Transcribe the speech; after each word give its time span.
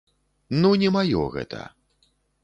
Ну, 0.61 0.71
не 0.83 0.89
маё 0.95 1.21
гэта. 1.35 1.59